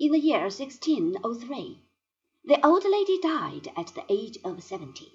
in 0.00 0.12
the 0.12 0.18
year 0.20 0.42
1603. 0.42 1.82
The 2.44 2.64
old 2.64 2.84
lady 2.84 3.18
died 3.20 3.72
at 3.76 3.88
the 3.88 4.04
age 4.08 4.38
of 4.44 4.62
seventy. 4.62 5.10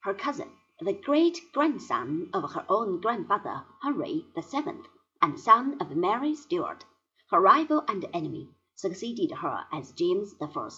Her 0.00 0.12
cousin, 0.12 0.50
the 0.80 0.92
great 0.92 1.38
grandson 1.52 2.30
of 2.34 2.50
her 2.50 2.66
own 2.68 3.00
grandfather 3.00 3.64
Henry 3.82 4.26
VII, 4.36 4.80
and 5.22 5.38
son 5.38 5.80
of 5.80 5.94
Mary 5.94 6.34
Stuart, 6.34 6.84
her 7.30 7.40
rival 7.40 7.84
and 7.86 8.04
enemy, 8.12 8.48
succeeded 8.74 9.30
her 9.36 9.66
as 9.70 9.92
James 9.92 10.34
I. 10.42 10.68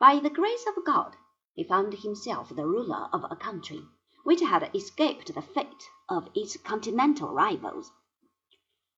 By 0.00 0.18
the 0.18 0.30
grace 0.30 0.66
of 0.66 0.82
God, 0.86 1.14
he 1.52 1.64
found 1.64 1.92
himself 1.92 2.48
the 2.48 2.66
ruler 2.66 3.10
of 3.12 3.22
a 3.30 3.36
country 3.36 3.82
which 4.24 4.40
had 4.40 4.74
escaped 4.74 5.34
the 5.34 5.42
fate 5.42 5.90
of 6.08 6.30
its 6.34 6.56
continental 6.56 7.34
rivals. 7.34 7.92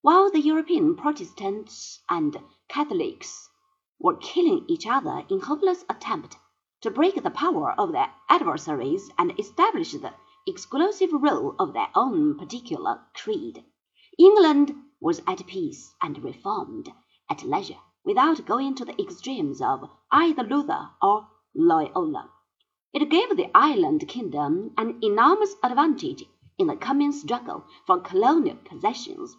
While 0.01 0.31
the 0.31 0.41
European 0.41 0.95
Protestants 0.95 2.01
and 2.09 2.37
Catholics 2.69 3.49
were 4.01 4.17
killing 4.17 4.65
each 4.67 4.87
other 4.87 5.25
in 5.29 5.39
hopeless 5.41 5.85
attempt 5.89 6.37
to 6.81 6.91
break 6.91 7.23
the 7.23 7.31
power 7.31 7.73
of 7.79 7.93
their 7.93 8.11
adversaries 8.31 9.11
and 9.19 9.39
establish 9.39 9.93
the 9.93 10.13
exclusive 10.47 11.13
rule 11.13 11.55
of 11.59 11.75
their 11.75 11.89
own 11.95 12.39
particular 12.39 12.99
creed, 13.15 13.63
England 14.19 14.75
was 15.01 15.21
at 15.27 15.47
peace 15.47 15.95
and 16.03 16.25
reformed 16.25 16.91
at 17.29 17.45
leisure 17.45 17.79
without 18.05 18.47
going 18.47 18.75
to 18.75 18.85
the 18.85 18.99
extremes 19.01 19.61
of 19.61 19.89
either 20.11 20.43
Luther 20.43 20.89
or 21.03 21.29
Loyola. 21.55 22.31
It 22.95 23.11
gave 23.11 23.37
the 23.37 23.51
island 23.55 24.09
kingdom 24.09 24.73
an 24.79 24.99
enormous 25.03 25.55
advantage 25.63 26.25
in 26.59 26.67
the 26.67 26.77
coming 26.77 27.13
struggle 27.13 27.65
for 27.87 28.01
colonial 28.01 28.57
possessions. 28.65 29.37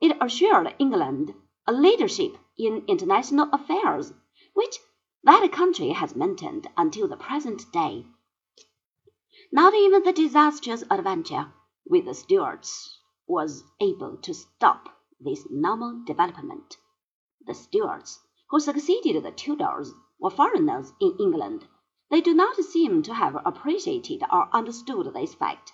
It 0.00 0.16
assured 0.20 0.74
England 0.78 1.34
a 1.66 1.72
leadership 1.72 2.36
in 2.58 2.84
international 2.86 3.48
affairs, 3.52 4.12
which 4.54 4.78
that 5.22 5.50
country 5.52 5.90
has 5.90 6.16
maintained 6.16 6.66
until 6.76 7.06
the 7.08 7.16
present 7.16 7.70
day. 7.72 8.06
Not 9.52 9.74
even 9.74 10.02
the 10.02 10.12
disastrous 10.12 10.82
adventure 10.90 11.52
with 11.84 12.06
the 12.06 12.14
Stuarts 12.14 12.98
was 13.26 13.62
able 13.80 14.16
to 14.18 14.32
stop 14.32 14.88
this 15.20 15.46
normal 15.50 16.02
development. 16.06 16.76
The 17.46 17.54
Stuarts, 17.54 18.20
who 18.50 18.60
succeeded 18.60 19.22
the 19.22 19.32
Tudors, 19.32 19.92
were 20.18 20.30
foreigners 20.30 20.92
in 21.00 21.16
England. 21.20 21.66
They 22.10 22.20
do 22.20 22.34
not 22.34 22.56
seem 22.56 23.02
to 23.02 23.14
have 23.14 23.36
appreciated 23.44 24.22
or 24.32 24.48
understood 24.52 25.12
this 25.12 25.34
fact. 25.34 25.72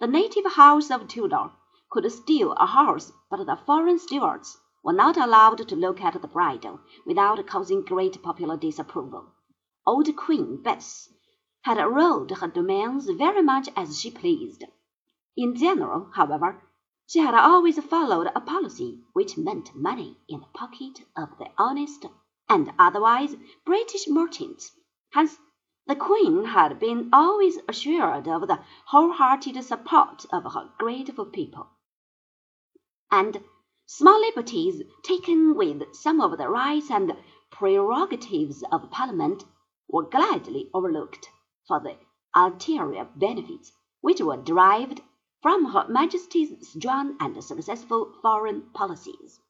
The 0.00 0.06
native 0.06 0.46
house 0.46 0.90
of 0.90 1.08
Tudor 1.08 1.50
could 1.90 2.10
steal 2.10 2.52
a 2.52 2.66
horse, 2.66 3.12
but 3.28 3.44
the 3.44 3.58
foreign 3.66 3.98
Stuarts 3.98 4.58
were 4.82 4.92
not 4.92 5.16
allowed 5.16 5.68
to 5.68 5.76
look 5.76 6.00
at 6.00 6.20
the 6.20 6.26
bridle 6.26 6.80
without 7.06 7.46
causing 7.46 7.82
great 7.82 8.20
popular 8.22 8.56
disapproval. 8.56 9.32
Old 9.86 10.14
Queen 10.16 10.60
Bess 10.60 11.08
had 11.62 11.80
ruled 11.80 12.30
her 12.32 12.48
domains 12.48 13.08
very 13.10 13.42
much 13.42 13.68
as 13.76 14.00
she 14.00 14.10
pleased. 14.10 14.64
In 15.36 15.54
general, 15.54 16.10
however, 16.14 16.62
she 17.06 17.20
had 17.20 17.34
always 17.34 17.78
followed 17.84 18.30
a 18.34 18.40
policy 18.40 19.04
which 19.12 19.38
meant 19.38 19.74
money 19.74 20.18
in 20.28 20.40
the 20.40 20.46
pocket 20.46 21.00
of 21.16 21.38
the 21.38 21.50
honest 21.56 22.06
and 22.48 22.72
otherwise 22.78 23.36
British 23.64 24.08
merchants. 24.08 24.72
Hence, 25.10 25.38
the 25.86 25.94
Queen 25.96 26.46
had 26.46 26.80
been 26.80 27.08
always 27.12 27.58
assured 27.68 28.26
of 28.26 28.48
the 28.48 28.60
wholehearted 28.86 29.62
support 29.62 30.26
of 30.32 30.52
her 30.52 30.70
grateful 30.78 31.26
people 31.26 31.68
and 33.12 33.44
small 33.86 34.20
liberties 34.20 34.80
taken 35.02 35.56
with 35.56 35.82
some 35.92 36.20
of 36.20 36.38
the 36.38 36.48
rights 36.48 36.88
and 36.88 37.16
prerogatives 37.50 38.62
of 38.70 38.88
Parliament 38.92 39.44
were 39.88 40.04
gladly 40.04 40.70
overlooked 40.72 41.28
for 41.66 41.80
the 41.80 41.96
ulterior 42.34 43.08
benefits 43.16 43.72
which 44.00 44.20
were 44.20 44.36
derived 44.36 45.00
from 45.40 45.64
Her 45.64 45.86
Majesty's 45.88 46.68
strong 46.68 47.16
and 47.18 47.42
successful 47.42 48.14
foreign 48.22 48.62
policies. 48.72 49.40